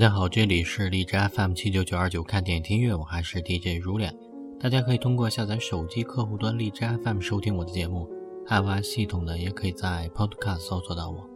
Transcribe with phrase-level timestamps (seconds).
[0.00, 4.16] 大家好，这里是荔枝 FM 七九九二九看电影听乐，我还是 DJ 如脸。
[4.58, 8.08] 大家可以通过下载手机客户端荔枝 FM 收听我的节目
[8.46, 11.28] ，iOS 系统呢也可以在 Podcast 搜索到我。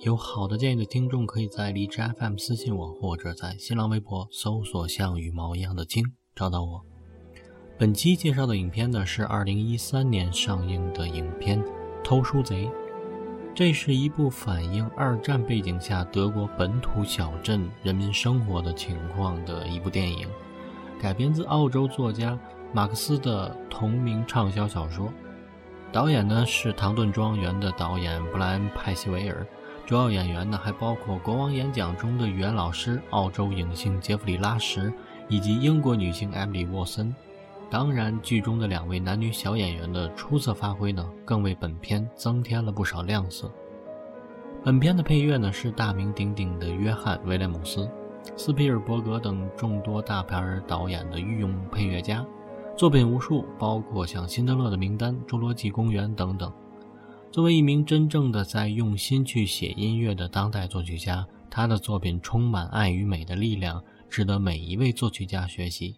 [0.00, 6.04] 有好的建议的听众可以在荔枝 FM 私信我，或者在新浪微博搜索像羽毛一样的青
[6.34, 6.84] 找到我。
[7.78, 11.62] 本期介绍的影片呢是二零一三年上映的影片
[12.02, 12.66] 《偷书贼》。
[13.58, 20.28] 这是一部反映二战背景下德国本土小镇人民生活的情况的一部电影，
[21.02, 22.38] 改编自澳洲作家
[22.72, 25.12] 马克思的同名畅销小说。
[25.90, 29.44] 导演呢是《唐顿庄园》的导演布莱恩·派西维尔，
[29.84, 34.94] 主要演员呢还包括《国王演讲》中的语言老师澳洲影星杰弗里·拉什
[35.26, 37.12] 以及英国女星艾米丽·沃森。
[37.70, 43.52] 当然，剧中的两位男女小演员的出色发挥呢，更为本片增添了不少亮色。
[44.64, 47.88] 本片的配乐呢是大名鼎鼎的约翰·威廉姆斯、
[48.36, 52.24] 斯皮尔伯格等众多大牌导演的御用配乐家，
[52.74, 56.50] 作品无数，包括像《辛德勒的名单》《侏罗纪公园》等等。
[57.30, 65.96] 作为一名真正的在用心去写音乐的当代作曲家，他的作品充满爱与美的力量，值得每一位作曲家学习。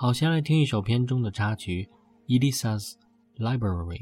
[0.00, 1.90] 好，先来听一首片中的插曲
[2.28, 2.92] 《Elisa's
[3.36, 3.98] Library》。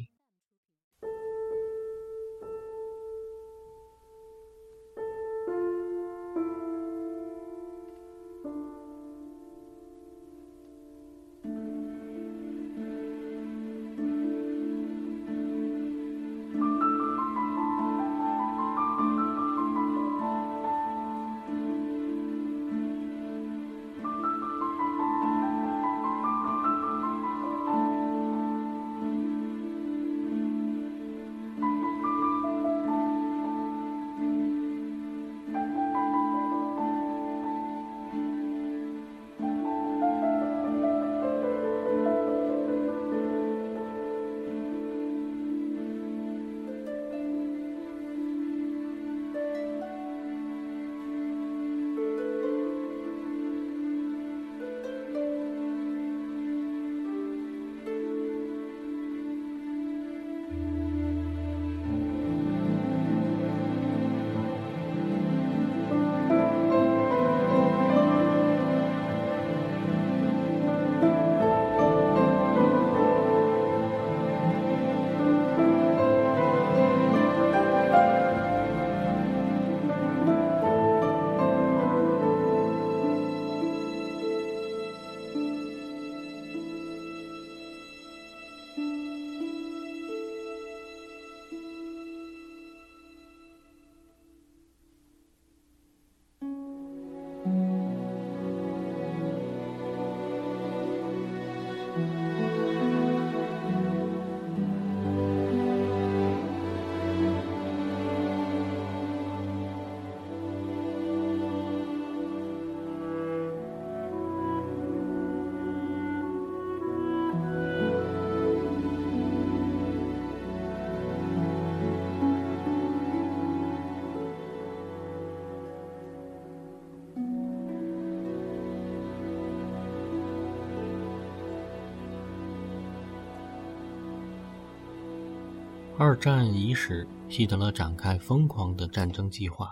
[136.06, 139.70] 二战伊始，希特勒展开疯狂的战争计划。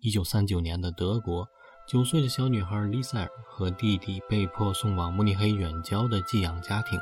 [0.00, 1.46] 一九三九年的德国，
[1.86, 6.98] 九岁的小女孩丽塞尔和弟弟被迫送往慕尼黑远郊的寄养家庭。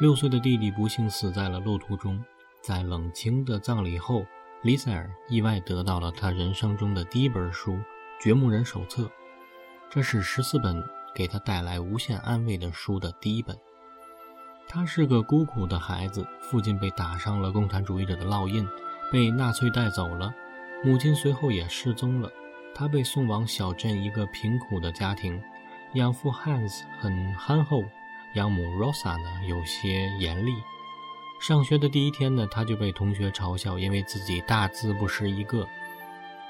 [0.00, 2.20] 六岁的弟弟不幸死在了路途中。
[2.60, 4.26] 在冷清的葬礼后，
[4.64, 7.74] 丽塞尔意外得到了他人生中的第一本书
[8.20, 9.02] 《掘墓人手册》，
[9.88, 10.82] 这是十四本
[11.14, 13.56] 给他带来无限安慰的书的第一本。
[14.68, 18.66] 他是个孤苦的孩子，父亲被打上了共产主义者的烙印，
[19.10, 20.32] 被纳粹带走了；
[20.82, 22.30] 母亲随后也失踪了。
[22.74, 25.38] 他被送往小镇一个贫苦的家庭，
[25.92, 27.82] 养父 Hans 很憨厚，
[28.34, 30.54] 养母 Rosa 呢有些严厉。
[31.38, 35.66] 上学的第一天呢，他就被同学嘲笑，因为自己大字不识一个。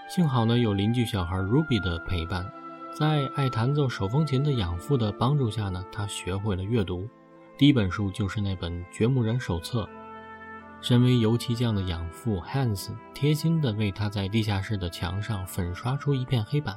[0.09, 2.47] 幸好呢有邻居小孩 Ruby 的陪伴，
[2.97, 7.09] 在爱弹奏手风琴的养父的帮助下呢，他学会了阅读。
[7.59, 9.85] 第一本书就是那本《掘墓人手册》。
[10.81, 16.77] 身为油漆匠的养父 Hans 贴心地为他在地下室的墙上粉刷出一片黑板，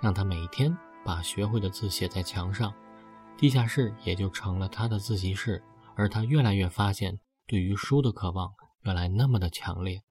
[0.00, 2.74] 让他每天把学会的字写在墙上，
[3.38, 5.62] 地下室也就成了他的自习室。
[5.94, 10.02] 而他越来越发现，对于书的渴望原来那么的强烈。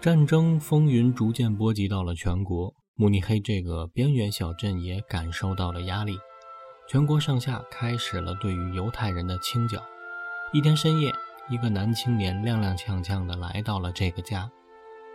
[0.00, 6.18] 战争风云逐渐波及到了全国，慕尼黑这个边缘小镇也感受到了压力。
[6.88, 9.78] 全国上下开始了对于犹太人的清剿。
[10.54, 11.14] 一天深夜，
[11.50, 14.50] 一个男青年踉踉跄跄地来到了这个家，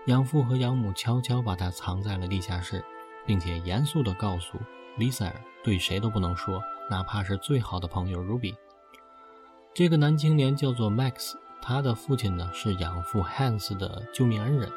[0.06, 2.86] 养父和养母悄悄把他藏在了地下室，
[3.26, 4.60] 并且严肃地告诉
[5.00, 6.62] 丽塞尔，对谁都不能说，
[6.92, 8.54] 哪怕是最好的朋友 Ruby。
[9.74, 11.34] 这个男青年叫做 Max。
[11.68, 14.70] 他的父亲呢是养父 Hans 的救命恩人，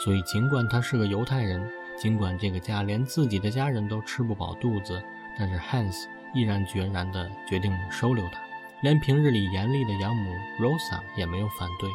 [0.00, 5.00] 所以尽管他是个犹太人，尽管这个家连自己的家人都吃不饱肚子，
[5.38, 8.40] 但是 Hans 毅然决然地决定收留他，
[8.82, 11.88] 连平日里严厉的养母 Rosa 也没有反对。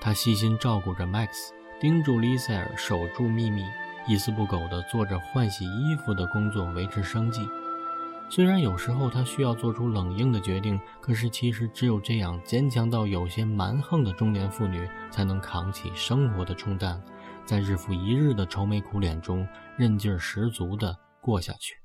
[0.00, 3.64] 他细心照顾着 Max，叮嘱 Lisa 守住秘密，
[4.06, 7.40] 一丝不苟地做着换洗衣服的工作维持生计。
[8.30, 17.02] 虽然有时候他需要做出冷硬的决定，可是其实只有这样坚强到有些蛮横的中年妇女，才能扛起生活的重担，
[17.46, 21.76] 在日复一日的愁眉苦脸中，韧劲儿十足地过下去。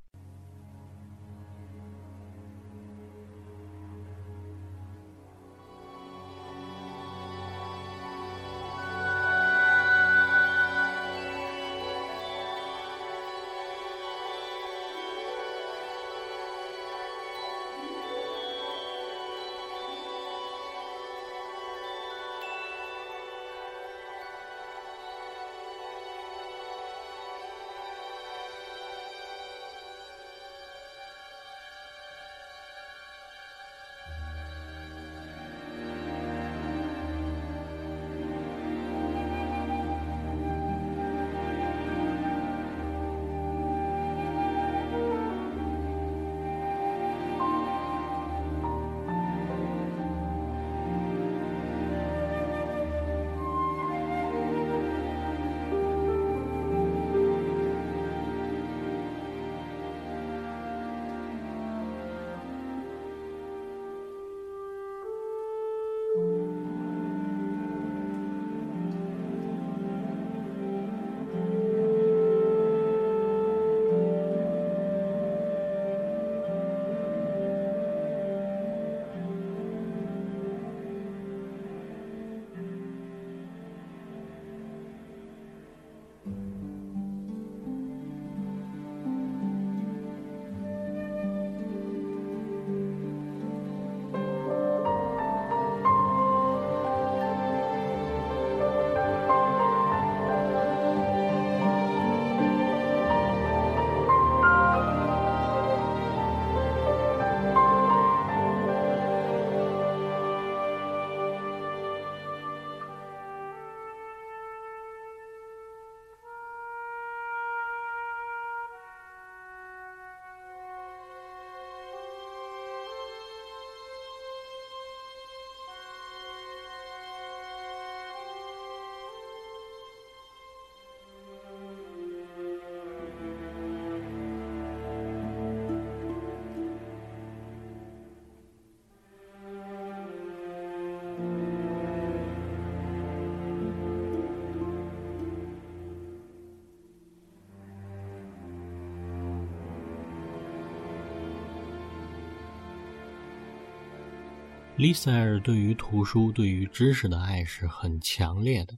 [154.84, 158.74] 丽塞尔对于图书、对于知识的爱是很强烈的。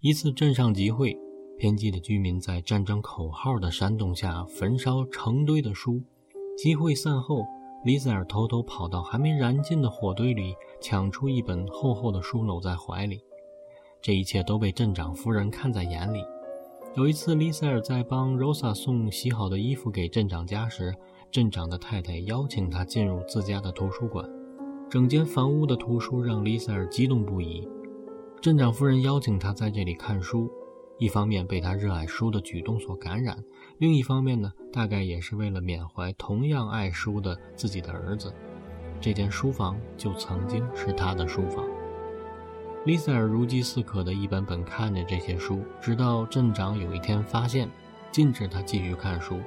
[0.00, 1.14] 一次镇上集会，
[1.58, 6.00] 偏激的居民在战争口号的煽动下焚烧成堆的书。
[6.56, 7.44] 集会散后，
[7.84, 13.20] 丽塞尔偷偷跑到还没燃尽的火堆里，抢出一本厚厚的书搂在怀里。
[14.00, 16.24] 这一切都被镇长夫人看在眼里。
[16.96, 20.94] 有一次，丽塞尔在帮 Rosa 送洗好的衣服给镇长家时，
[21.30, 24.26] 镇长的太太邀请他进入自家的图书馆。
[24.90, 27.68] 整间房屋的图书让丽塞尔激动不已。
[28.40, 30.50] 镇长夫人邀请他在这里看书，
[30.98, 33.38] 一方面被他热爱书的举动所感染，
[33.78, 38.34] 另一方面呢，大概也是为了缅怀同样爱书的自己的儿子。
[39.00, 41.64] 这间书房就曾经是他的书房。
[42.84, 47.70] 丽塞尔如饥似渴地一本本看着这些书，直到镇长有一天发现，
[48.10, 49.38] 禁止他继续看书。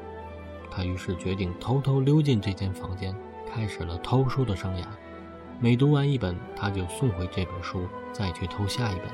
[0.72, 3.14] 他于是决定偷偷溜进这间房间，
[3.46, 4.86] 开始了偷书的生涯。
[5.63, 9.05] 每读完一本，他就送回这本书，再去偷下一本。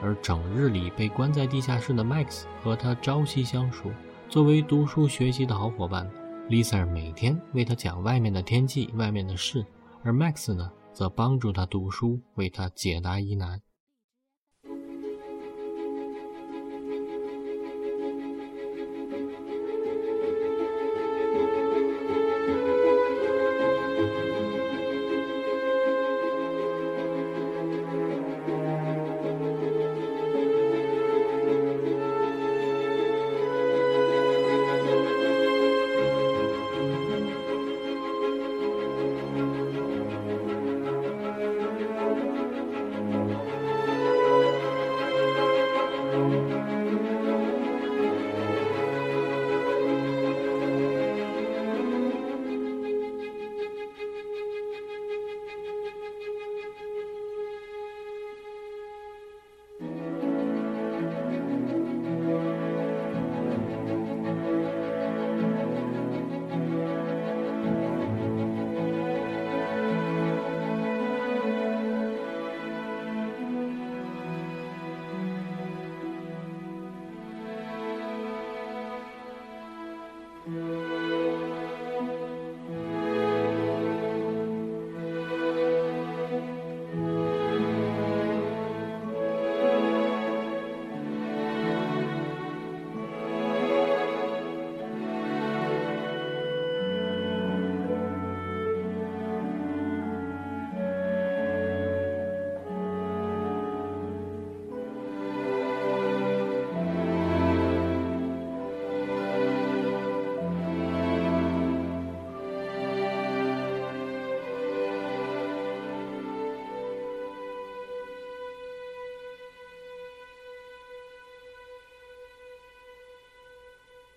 [0.00, 3.90] 而整日里被关在地下室的 Max 和他朝夕相处，
[4.28, 6.08] 作为读书学习的好伙伴
[6.48, 9.66] ，Lisa 每天为他讲外面的天气、外面的事，
[10.04, 13.60] 而 Max 呢，则帮助他读书，为他解答疑难。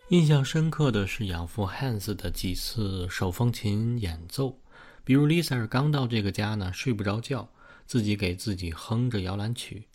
[0.09, 4.59] 印象深刻的是养父 Hans 的几次手风琴演奏，
[5.05, 7.47] 比如 Lisa 刚到这个家呢，睡不着觉，
[7.87, 9.85] 自己给自己哼着摇篮曲。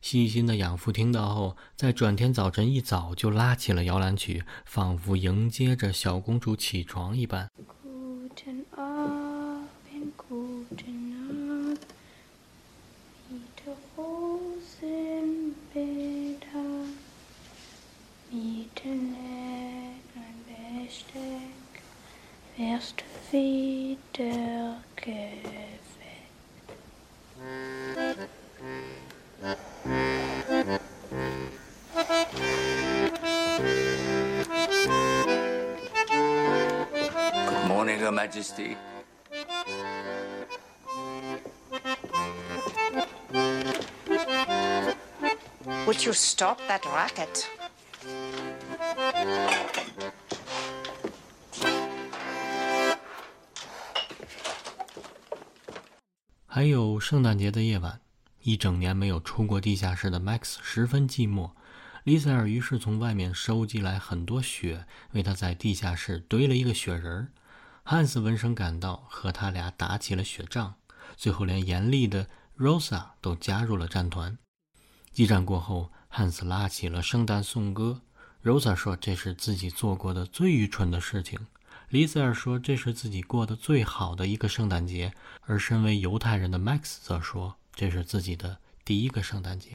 [0.00, 7.50] 细心的养父听到后，在转天早晨一早就拉起了摇篮曲，仿佛迎接着小公主起床一般。
[22.58, 25.42] Erste wieder geweckt.
[37.46, 38.76] Good morning, Her Majesty.
[45.86, 47.57] Would you stop that racket?
[56.58, 58.00] 还有圣诞节的夜晚，
[58.42, 61.52] 一整年没有出过地下室的 Max 十分寂寞。
[62.02, 67.28] 丽塞尔于是从外面收集来很多雪，为他在地下室堆了一个雪人儿。
[67.84, 70.74] 汉斯闻声赶到，和他俩打起了雪仗，
[71.16, 72.26] 最后连严厉的
[72.58, 74.36] Rosa 都加入了战团。
[75.12, 78.00] 激战过后，汉斯拉起了圣诞颂歌
[78.42, 81.38] ，Rosa 说这是自己做过的最愚蠢的事情。
[81.90, 85.10] 李塞尔说：“这是自己过得最好的一个圣诞节。”
[85.46, 89.72] 而身为犹太人的 Max 则说：“这是自己的第一个圣诞节。”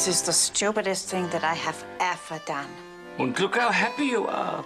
[0.00, 2.70] This is the stupidest thing that I have ever done.
[3.18, 4.64] And look how happy you are.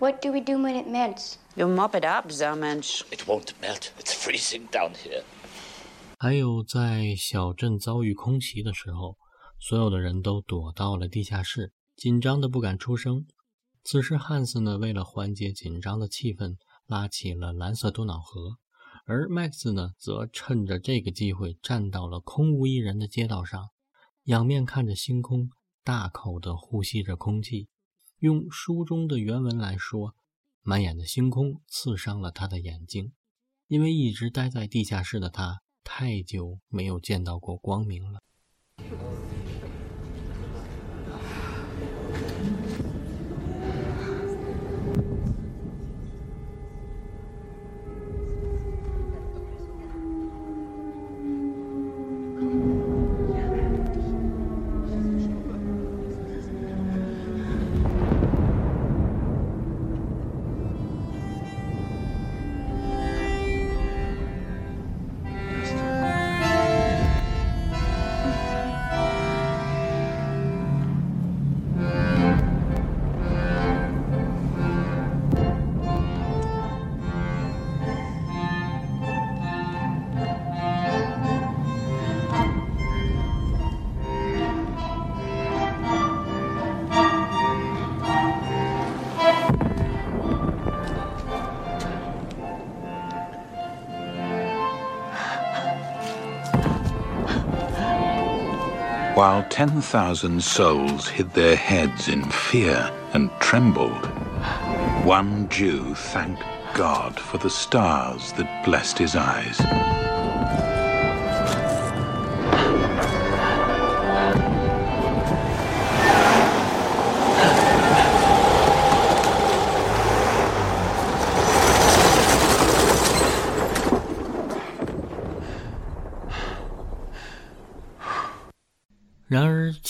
[0.00, 1.38] What do we do when it melts?
[1.54, 3.04] You mop it up, Zermensch.
[3.12, 3.92] It won't melt.
[4.00, 5.22] It's freezing down here.
[6.18, 9.16] 还有在小镇遭遇空袭的时候，
[9.60, 13.28] 所有的人都躲到了地下室，紧张的不敢出声。
[13.84, 16.56] 此时，汉斯呢，为了缓解紧张的气氛，
[16.88, 18.56] 拉起了蓝色多瑙河，
[19.04, 23.68] 而 Max 呢，则趁着这个机会站到了空无一人的街道上，
[24.24, 25.50] 仰面看着星空，
[25.84, 27.68] 大口的呼吸着空气。
[28.20, 30.14] 用书中的原文来说，
[30.62, 33.12] 满眼的星空刺伤了他的眼睛，
[33.66, 38.20] 因为一直待在地下室的他，太久没有见到过光明了。
[99.58, 104.06] 10,000 souls hid their heads in fear and trembled,
[105.04, 106.44] One Jew thanked
[106.74, 109.58] God for the stars that blessed his eyes.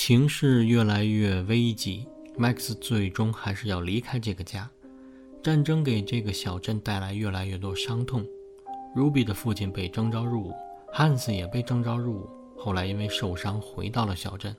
[0.09, 4.67] 情势越来越危急，Max 最终还是要离开这个家。
[5.43, 8.25] 战争给这个小镇带来越来越多伤痛。
[8.97, 10.55] Ruby 的父亲被征召入伍，
[10.91, 14.57] 汉斯也被征召入伍，后来因为受伤回到了小镇。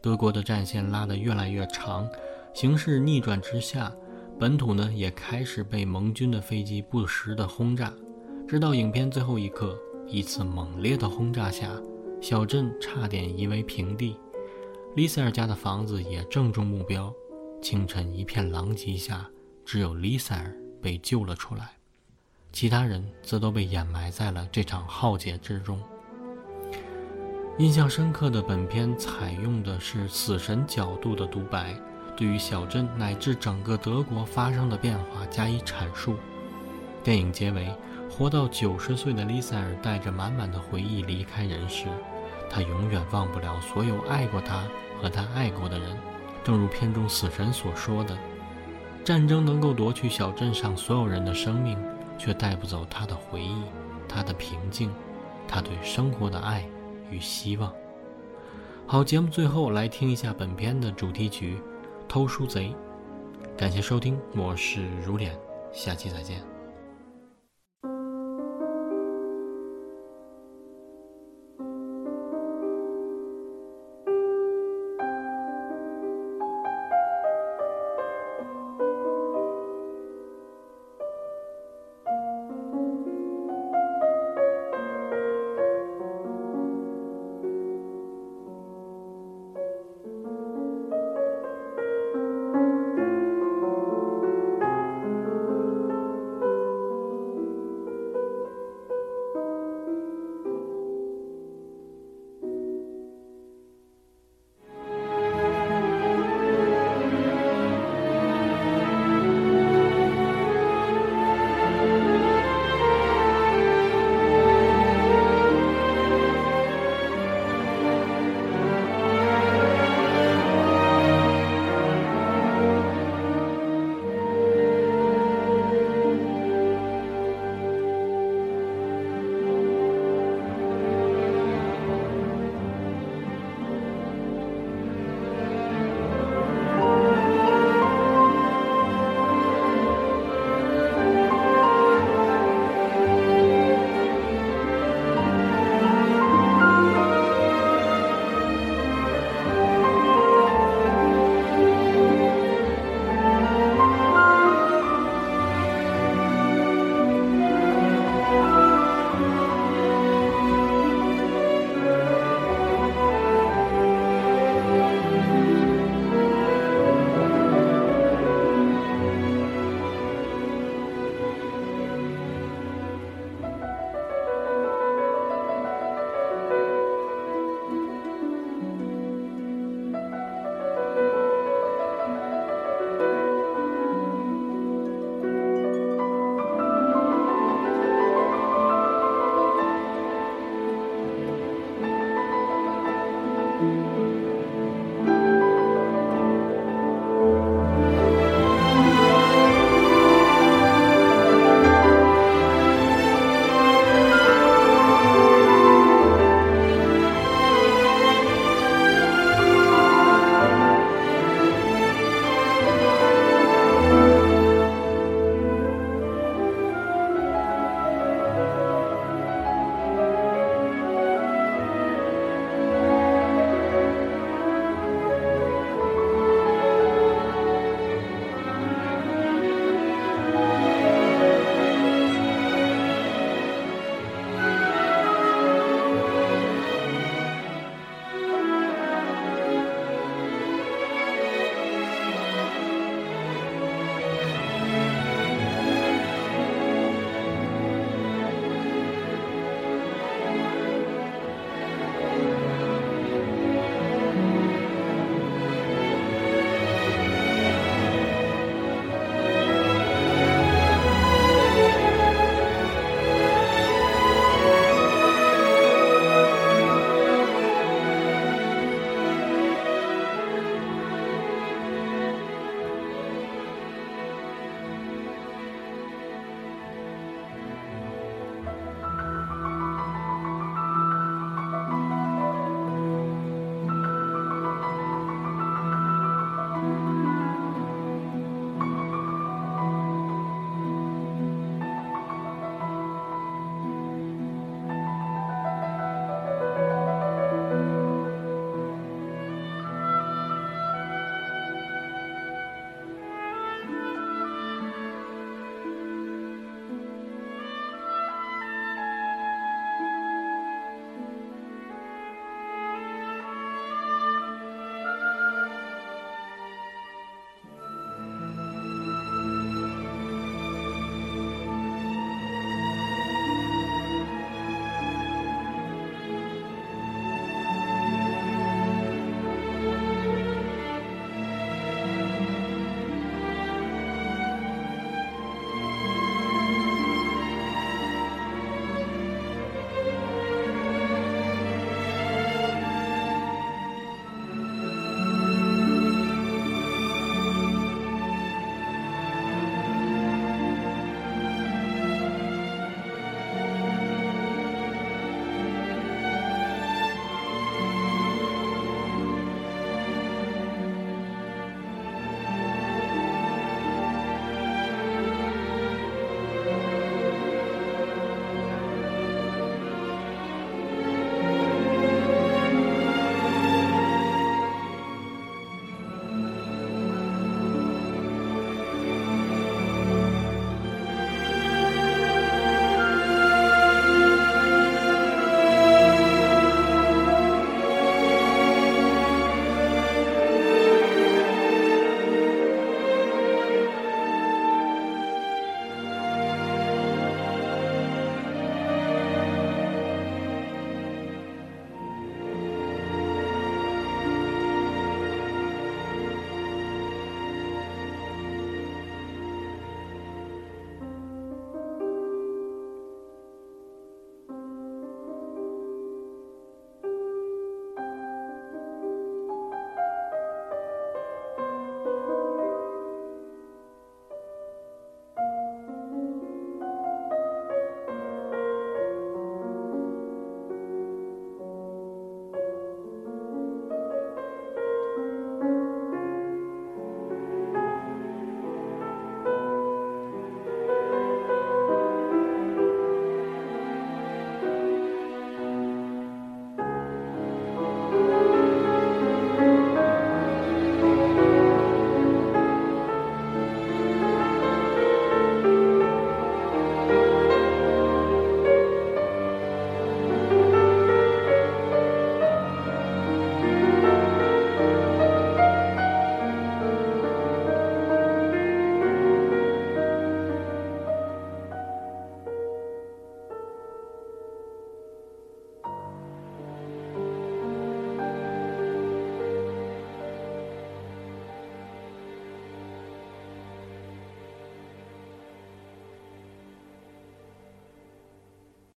[0.00, 2.08] 德国的战线拉得越来越长，
[2.54, 3.92] 形势逆转之下，
[4.38, 7.92] 本土呢也开始被盟军的飞机不时的轰炸，
[8.46, 11.68] 直到影片最后一刻，一次猛烈的轰炸下。
[12.20, 14.16] 小镇差点夷为平地，
[14.94, 17.12] 丽塞尔家的房子也正中目标。
[17.60, 19.28] 清晨一片狼藉下，
[19.64, 21.72] 只有丽塞尔被救了出来，
[22.52, 25.82] 其他人则都被掩埋在了这场浩劫之中。
[27.58, 31.74] 印象深刻的本片采用的是死神角度的独白，
[32.16, 36.14] 对于小镇乃至整个德国发生的变化加以阐述。
[37.02, 37.68] 电影结尾，
[38.08, 41.86] 活到九十岁的丽塞尔带着满满的回忆离开人世。
[42.48, 44.62] 他永远忘不了所有爱过他
[45.00, 45.96] 和他爱过的人，
[46.42, 48.16] 正如片中死神所说的
[49.04, 51.78] ：“战争能够夺去小镇上所有人的生命，
[52.18, 53.62] 却带不走他的回忆、
[54.08, 54.92] 他的平静、
[55.46, 56.64] 他对生活的爱
[57.10, 57.72] 与希望。”
[58.86, 61.56] 好，节目最后来听一下本片的主题曲
[62.06, 62.68] 《偷书贼》。
[63.58, 65.34] 感谢收听，我是如脸，
[65.72, 66.53] 下期再见。